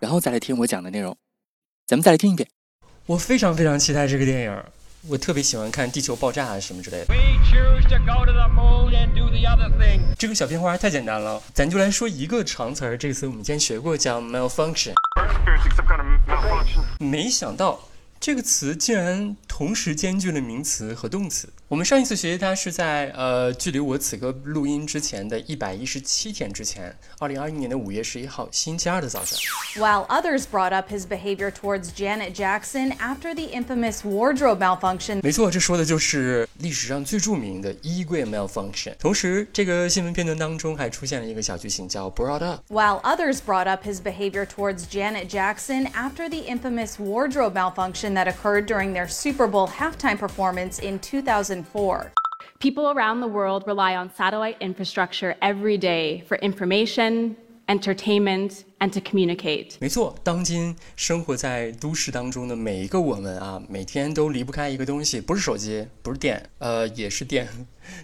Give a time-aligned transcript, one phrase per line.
[0.00, 1.16] 然后再来听我讲的内容。
[1.86, 2.48] 咱们再来听一遍。
[3.06, 4.64] 我非常非常期待这个电影，
[5.08, 7.14] 我特别喜欢看地球爆炸啊什么之类的。
[10.18, 12.98] 这个小片花太简单了，咱就来说一个长词儿。
[12.98, 14.92] 这个词我们之前学过，叫 malfunction。
[16.98, 17.80] 没想到。
[18.20, 21.48] 这个词竟然同时兼具了名词和动词。
[21.67, 29.39] 我们上一次学习它是在呃，距离我此刻录音之前的一百一十七天之前，二零二一年的五月十一号星期二的早上。
[29.75, 38.93] While others brought up his behavior towards Janet Jackson after the infamous wardrobe malfunction，没错，这说的就是历史上最着名的衣柜 malfunction。
[38.99, 48.13] 同时，这个新闻片段当中还出现了一个小剧情叫 brought up。While others brought up his behavior towards Janet Jackson after the infamous wardrobe malfunction
[48.13, 50.99] that occurred during their Super Bowl halftime performance in
[51.57, 52.11] 2004.
[52.59, 57.35] People around the world rely on satellite infrastructure every day for information,
[57.67, 59.77] entertainment, and to communicate.
[59.79, 67.47] 没错，当今生活在都市当中的每一个我们啊，每天都离不开一个东西，不是手机，不是电，呃，也是电，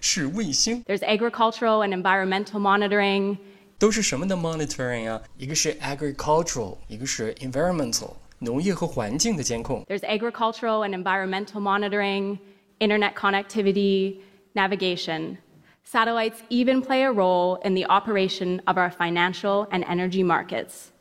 [0.01, 0.83] 是卫星。
[0.85, 3.37] There's agricultural and environmental monitoring.
[3.77, 5.21] 都是什么的 monitoring 啊？
[5.37, 8.13] 一个是 agricultural，一个是 environmental。
[8.41, 9.83] 农业和环境的监控。
[9.89, 12.37] There's agricultural and environmental monitoring,
[12.79, 14.21] internet connectivity,
[14.55, 15.37] navigation.
[15.83, 20.91] Satellites even play a role in the operation of our financial and energy markets.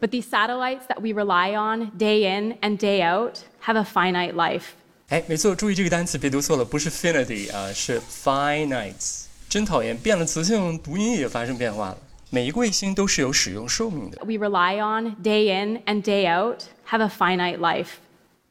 [0.00, 4.34] But these satellites that we rely on day in and day out have a finite
[4.34, 4.74] life.
[5.08, 9.26] 哎，没错，注意这个单词别读错了，不是 finity 啊，是 finite。
[9.48, 11.98] 真讨厌，变了词性，读音也发生变化了。
[12.30, 14.18] 每一个卫星都是有使用寿命的。
[14.24, 17.94] We rely on day in and day out have a finite life.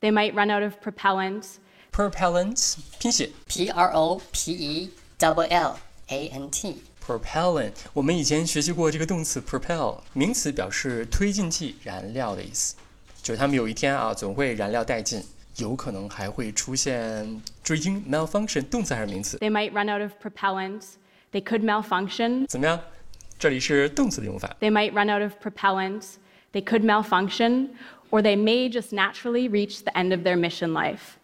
[0.01, 1.45] They might run out of propellant.
[1.93, 5.75] Propellant 拼写 P R O P E W L
[6.07, 12.75] A N T。Propellant，我们以前学习过这个动词 propel，名词表示推进剂、燃料的意思。
[13.21, 15.23] 就是他们有一天啊，总会燃料殆尽，
[15.57, 20.83] 有可能还会出现注意听 malfunction，动词还是名词 They might run out of propellant.
[21.31, 22.45] They could malfunction.
[22.47, 22.79] 怎么样？
[23.37, 24.55] 这里是动词的用法。
[24.59, 26.03] They might run out of propellant.
[26.51, 27.69] They could malfunction,
[28.09, 31.17] or they may just naturally reach the end of their mission life.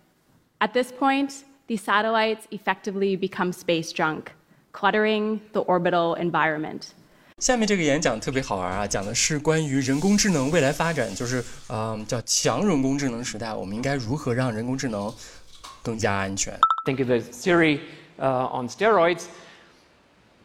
[0.59, 4.31] At this point, these satellites effectively become space junk,
[4.71, 6.91] cluttering the orbital environment.
[7.39, 15.13] 下面这个演讲特别好玩啊，讲的是关于人工智能未来发展，就是嗯、呃、叫强人工智能时代，我们应该如何让人工智能
[15.83, 16.57] 更加安全？
[16.85, 17.79] Think of the Siri
[18.17, 19.25] uh, on steroids.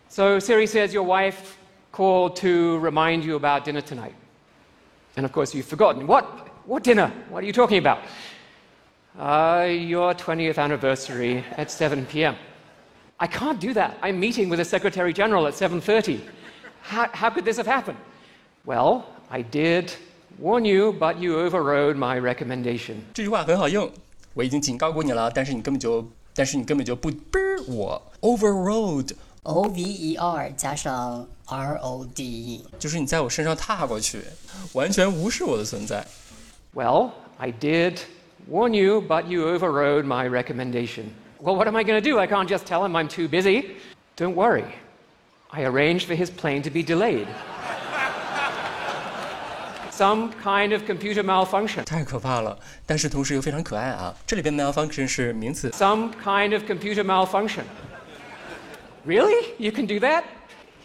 [0.09, 1.57] So Siri says your wife
[1.93, 4.15] called to remind you about dinner tonight.
[5.15, 6.07] And of course, you've forgotten.
[6.09, 6.25] What?
[6.67, 7.13] What dinner?
[7.31, 7.99] What are you talking about?
[9.19, 12.37] Uh, your 20th anniversary at 7 p.m.
[13.19, 13.99] I can't do that.
[14.01, 16.21] I'm meeting with the Secretary General at 7.30.
[16.81, 17.99] How, how could this have happened?
[18.65, 19.93] Well, I did
[20.39, 23.03] warn you, but you overrode my recommendation.
[23.13, 23.91] 这句话很好用，
[24.33, 27.11] 我已经警告过你了，但是你根本就，但是你根本就不
[27.67, 34.23] 我 overrode O V E R 加上 R O D E，就是你在我身上踏过去，
[34.73, 36.07] 完全无视我的存在。
[36.75, 37.99] Well, I did
[38.47, 41.13] warn you, but you overrode my recommendation.
[41.41, 42.19] Well, what am I going to do?
[42.19, 43.77] I can't just tell him I'm too busy.
[44.17, 44.65] Don't worry.
[45.51, 47.27] I arranged for his plane to be delayed.
[49.91, 51.85] Some kind of computer malfunction.
[51.85, 54.15] 太可怕了，但是同时又非常可爱啊！
[54.27, 55.71] 这里边 malfunction 是名词。
[55.71, 57.65] Some kind of computer malfunction.
[59.05, 59.55] Really?
[59.59, 60.25] You can do that?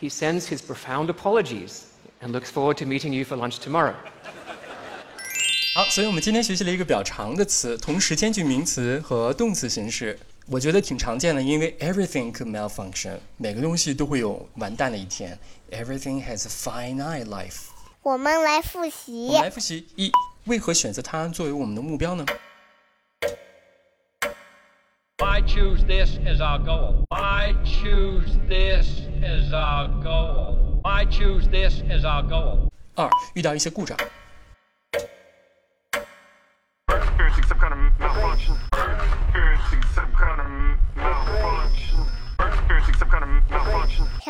[0.02, 1.84] He sends his profound apologies
[2.22, 3.96] and looks forward to meeting you for lunch tomorrow.
[5.73, 10.19] 好，所以我们今天学习了一个比较长的词，同时兼具名词和动词形式，
[10.49, 15.39] 我觉得挺常见的，因为 everything could malfunction，每个东西都会有完蛋的一天。
[15.71, 17.69] Everything has a finite life。
[18.03, 19.29] 我们来复习。
[19.29, 20.11] 我们来复习一，
[20.47, 22.27] 为何选择它作为我们的目标呢
[25.19, 27.05] ？I choose this as our goal.
[27.11, 28.89] I choose this
[29.23, 30.81] as our goal.
[30.83, 32.69] I choose this as our goal.
[32.97, 33.97] 二，遇到一些故障。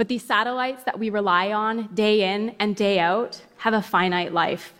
[0.00, 4.32] But these satellites that we rely on day in and day out have a finite
[4.32, 4.72] life.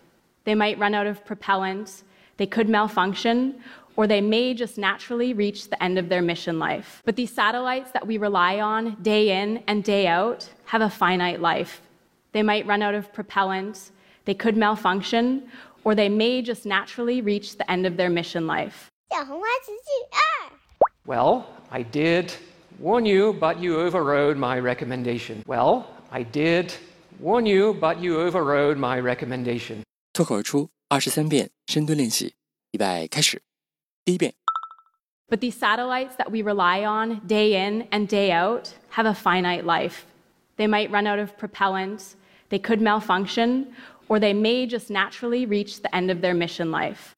[0.45, 2.05] They might run out of propellant,
[2.39, 3.63] they could malfunction,
[3.97, 7.03] or they may just naturally reach the end of their mission life.
[7.05, 11.43] But these satellites that we rely on day in and day out have a finite
[11.43, 11.83] life.
[12.33, 13.91] They might run out of propellant,
[14.25, 15.51] they could malfunction,
[15.85, 18.89] or they may just naturally reach the end of their mission life.
[21.05, 22.35] Well, I did
[22.80, 25.44] warn you, but you overrode my recommendation.
[25.46, 26.74] Well, I did
[27.20, 29.84] warn you, but you overrode my recommendation.
[30.14, 32.36] 脱口而出二十三遍深蹲练习，
[32.72, 33.42] 预备开始。
[34.04, 34.34] 第一遍，
[35.28, 39.64] But these satellites that we rely on day in and day out have a finite
[39.64, 40.04] life.
[40.58, 42.16] They might run out of propellant,
[42.50, 43.74] they could malfunction,
[44.08, 47.14] or they may just naturally reach the end of their mission life.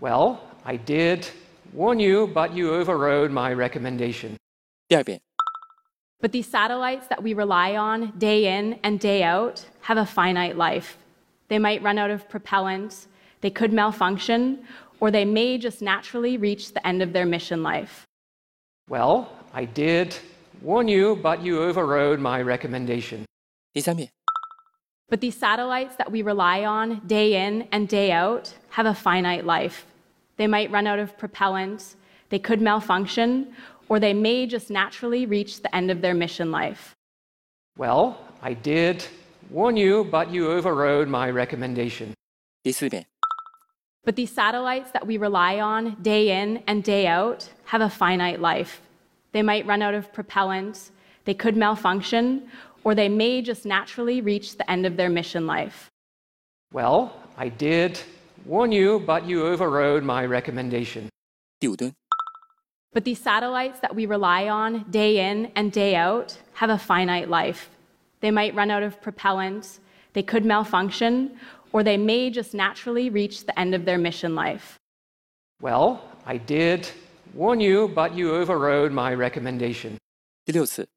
[0.00, 1.28] Well, I did
[1.72, 4.36] warn you, but you overrode my recommendation.
[4.92, 5.20] 第二遍，
[6.20, 10.56] But these satellites that we rely on day in and day out have a finite
[10.56, 10.96] life.
[11.48, 13.06] They might run out of propellant,
[13.40, 14.64] they could malfunction,
[15.00, 18.04] or they may just naturally reach the end of their mission life.
[18.88, 20.16] Well, I did
[20.60, 23.24] warn you, but you overrode my recommendation.
[23.72, 24.10] 第三遍，
[25.08, 29.46] But these satellites that we rely on day in and day out have a finite
[29.46, 29.86] life.
[30.36, 31.94] They might run out of propellant,
[32.30, 33.54] they could malfunction,
[33.92, 36.94] or they may just naturally reach the end of their mission life.
[37.76, 39.04] Well, I did
[39.50, 42.12] warn you, but you overrode my recommendation.
[42.62, 43.06] 第四遍，
[44.04, 48.40] But these satellites that we rely on day in and day out have a finite
[48.40, 48.80] life.
[49.32, 50.90] They might run out of propellant,
[51.24, 52.48] they could malfunction,
[52.84, 55.90] or they may just naturally reach the end of their mission life.
[56.72, 58.00] Well, I did
[58.44, 61.08] warn you, but you overrode my recommendation.
[61.60, 61.92] 第五蹲，
[62.92, 67.28] But these satellites that we rely on day in and day out have a finite
[67.28, 67.70] life.
[68.20, 69.78] They might run out of propellant,
[70.14, 71.38] they could malfunction,
[71.72, 74.78] or they may just naturally reach the end of their mission life.
[75.60, 76.88] Well, I did
[77.34, 79.98] warn you, but you overrode my recommendation.
[80.46, 80.88] 第六次，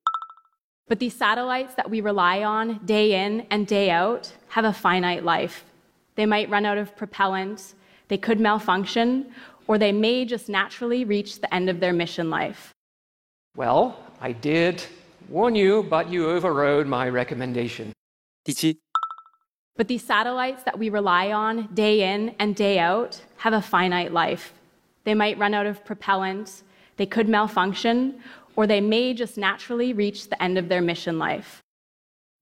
[0.88, 5.24] But these satellites that we rely on day in and day out have a finite
[5.24, 5.66] life.
[6.16, 7.76] They might run out of propellant,
[8.08, 9.34] they could malfunction,
[9.68, 12.72] or they may just naturally reach the end of their mission life.
[13.56, 14.84] Well, I did
[15.30, 17.94] warn you, but you overrode my recommendation.
[18.44, 18.78] 第七，
[19.78, 24.12] But these satellites that we rely on day in and day out have a finite
[24.12, 24.54] life.
[25.06, 26.64] They might run out of propellant,
[26.98, 28.22] they could malfunction,
[28.56, 31.62] or they may just naturally reach the end of their mission life.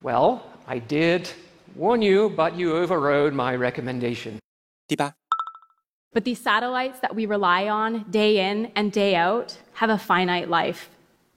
[0.01, 1.29] Well, I did
[1.75, 4.39] warn you, but you overrode my recommendation.
[4.87, 5.13] 第八，
[6.14, 10.48] But these satellites that we rely on day in and day out have a finite
[10.48, 10.88] life.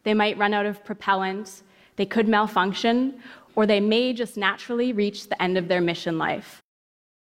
[0.03, 1.63] They might run out of propellant,
[1.95, 3.19] they could malfunction,
[3.56, 6.62] or they may just naturally reach the end of their mission life.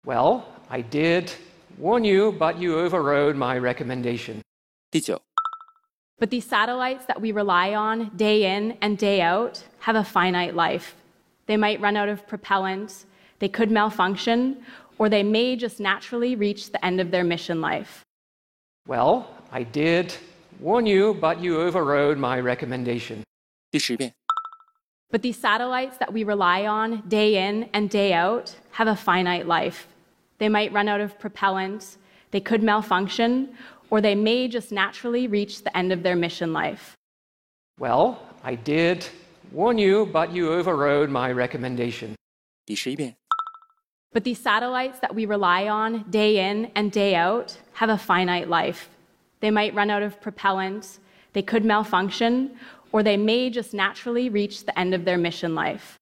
[0.04, 1.32] Well, I did
[1.78, 4.42] warn you, but you overrode my recommendation.
[4.90, 5.20] 第九
[6.18, 10.96] ，But these satellites that we rely on day in and day out have a finite life.
[11.46, 13.04] They might run out of propellant,
[13.38, 14.56] they could malfunction,
[14.97, 18.03] or they may just naturally reach the end of their mission life.
[18.87, 20.13] Well, I did
[20.59, 23.23] warn you, but you overrode my recommendation.
[23.71, 24.13] 第十遍，
[25.11, 29.47] But these satellites that we rely on day in and day out have a finite
[29.47, 29.87] life.
[30.39, 31.97] They might run out of propellant,
[32.31, 33.55] they could malfunction,
[33.89, 36.95] or they may just naturally reach the end of their mission life.
[37.79, 39.05] Well, I did
[39.51, 42.15] warn you, but you overrode my recommendation.
[42.65, 43.15] 第十一遍，
[44.13, 48.47] But these satellites that we rely on day in and day out have a finite
[48.47, 48.89] life.
[49.39, 50.99] They might run out of propellant,
[51.33, 52.51] they could malfunction,
[52.91, 55.97] or they may just naturally reach the end of their mission life.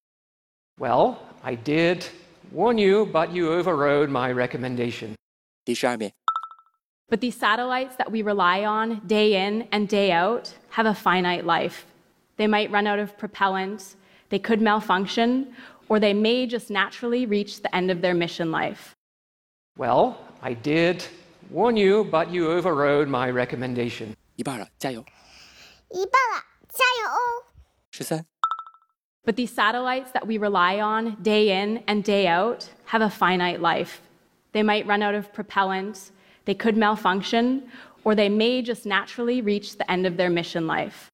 [0.78, 2.06] Well, I did
[2.52, 5.16] warn you, but you overrode my recommendation.
[5.64, 6.12] 第十二遍，
[7.10, 11.46] But these satellites that we rely on day in and day out have a finite
[11.46, 11.86] life.
[12.38, 13.96] They might run out of propellant,
[14.30, 15.54] they could malfunction,
[15.90, 18.96] or they may just naturally reach the end of their mission life.
[19.78, 21.04] Well, I did
[21.50, 24.16] warn you, but you overrode my recommendation.
[24.36, 25.04] 一半了，加油！
[25.90, 27.46] 一半了，加油哦！
[27.92, 28.26] 十三，
[29.24, 33.60] But these satellites that we rely on day in and day out have a finite
[33.60, 34.02] life.
[34.54, 36.12] They might run out of propellant,
[36.46, 37.70] they could malfunction,
[38.04, 41.10] or they may just naturally reach the end of their mission life.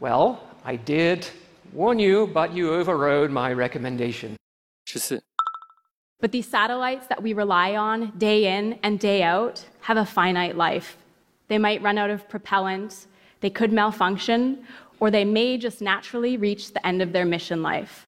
[0.00, 1.28] Well, I did
[1.73, 4.37] Warn you, but you overrode my recommendation.
[6.19, 10.55] But these satellites that we rely on day in and day out have a finite
[10.55, 10.97] life.
[11.47, 13.07] They might run out of propellant,
[13.41, 14.67] they could malfunction,
[14.99, 18.05] or they may just naturally reach the end of their mission life.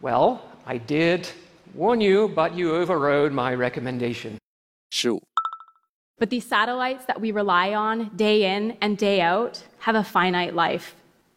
[0.00, 1.28] Well, I did
[1.74, 4.38] warn you, but you overrode my recommendation.
[4.92, 5.18] 15.
[6.18, 10.54] But these satellites that we rely on day in and day out have a finite
[10.54, 10.94] life.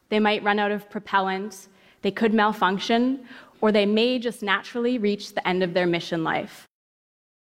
[0.09, 1.67] They might run out of propellant,
[2.01, 3.25] they could malfunction,
[3.61, 6.65] or they may just naturally reach the end of their mission life.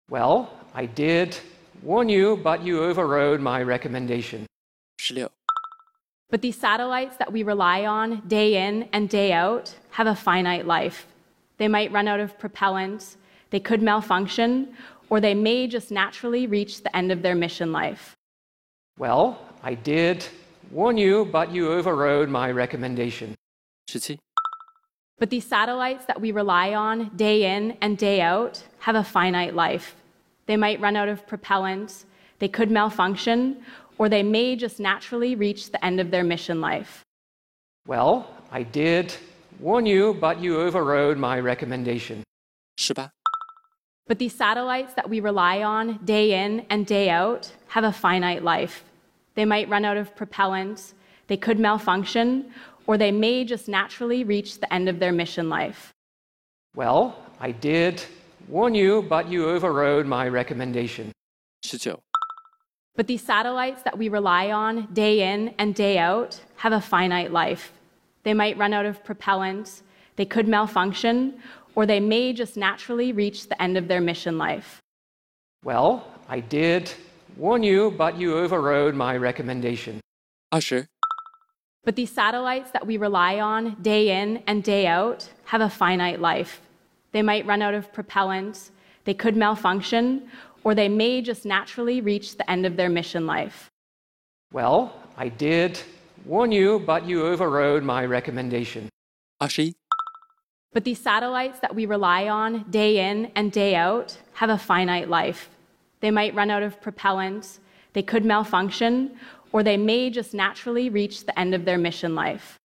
[0.09, 1.37] Well, I did
[1.81, 4.45] warn you, but you overrode my recommendation.
[4.97, 5.29] 十六、
[6.29, 11.07] But these satellites that we rely on day in and day out have a finite life.
[11.57, 13.17] They might run out of propellant,
[13.49, 14.75] they could malfunction,
[15.09, 18.15] or they may just naturally reach the end of their mission life.
[18.97, 20.25] Well, I did
[20.71, 23.35] Warn you, but you overrode my recommendation.
[25.19, 29.53] but these satellites that we rely on day in and day out have a finite
[29.53, 29.95] life.
[30.45, 32.05] They might run out of propellant,
[32.39, 33.63] they could malfunction,
[33.97, 37.03] or they may just naturally reach the end of their mission life.
[37.85, 39.13] Well, I did
[39.59, 42.23] warn you, but you overrode my recommendation.
[42.79, 43.09] 18.
[44.07, 48.43] But these satellites that we rely on day in and day out have a finite
[48.43, 48.83] life.
[49.39, 50.95] They might run out of propellant,
[51.27, 52.51] they could malfunction,
[52.87, 55.93] or they may just naturally reach the end of their mission life.
[56.75, 58.03] Well, I did
[58.49, 61.13] warn you, but you overrode my recommendation.
[61.61, 61.97] 十九、
[62.97, 67.71] But these satellites that we rely on day in and day out have a finite life.
[68.23, 69.83] They might run out of propellant,
[70.17, 71.39] they could malfunction,
[71.75, 74.81] or they may just naturally reach the end of their mission life.
[75.63, 76.91] Well, I did
[77.39, 80.01] Warn you, but you overrode my recommendation.
[80.51, 80.89] Usher.
[81.85, 86.19] But these satellites that we rely on day in and day out have a finite
[86.19, 86.59] life.
[87.13, 88.71] They might run out of propellant,
[89.05, 90.29] they could malfunction,
[90.65, 93.69] or they may just naturally reach the end of their mission life.
[94.51, 95.79] Well, I did
[96.25, 98.89] warn you, but you overrode my recommendation.
[99.41, 99.75] Ashi?
[100.73, 105.07] But these satellites that we rely on day in and day out have a finite
[105.07, 105.49] life.
[106.01, 107.59] They might run out of propellant,
[107.93, 109.17] they could malfunction,
[109.51, 112.57] or they may just naturally reach the end of their mission life.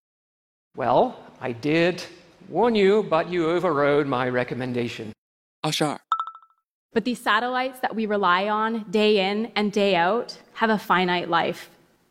[0.76, 2.04] Well, I did
[2.48, 5.12] warn you, but you overrode my recommendation.
[5.62, 6.00] Ashar.
[6.92, 11.28] But these satellites that we rely on day in and day out have a finite
[11.28, 11.70] life.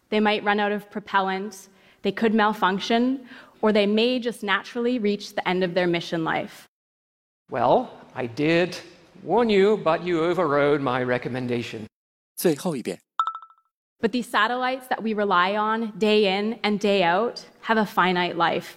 [0.10, 1.70] They might run out of propellant,
[2.02, 3.28] they could malfunction,
[3.62, 6.68] or they may just naturally reach the end of their mission life.
[7.50, 8.78] Well, I did
[9.23, 11.87] warn you, but you overrode my recommendation.
[12.37, 12.99] 最后一遍。
[14.01, 18.37] But these satellites that we rely on day in and day out have a finite
[18.37, 18.77] life.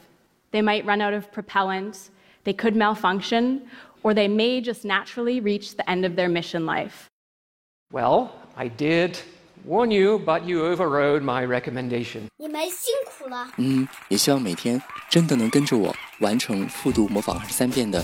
[0.52, 2.10] They might run out of propellant,
[2.44, 3.62] they could malfunction,
[4.02, 7.06] or they may just naturally reach the end of their mission life.
[7.94, 9.20] Well, I did
[9.64, 12.24] warn you, but you overrode my recommendation.
[12.38, 13.48] 你们辛苦了。
[13.58, 18.04] 嗯，也希望每天真的能跟着我完成复读模仿二十三遍的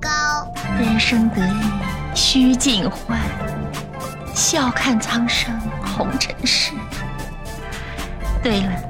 [0.00, 0.50] 高。
[0.78, 1.60] 人生得意
[2.14, 3.20] 须尽欢，
[4.34, 5.54] 笑看苍生
[5.84, 6.72] 红尘事。
[8.42, 8.89] 对了。